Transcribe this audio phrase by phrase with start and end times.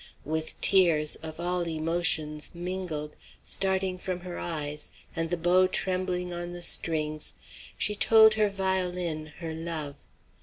[0.25, 6.53] With tears, of all emotions mingled, starting from her eyes, and the bow trembling on
[6.53, 7.35] the strings,
[7.77, 9.97] she told the violin her love.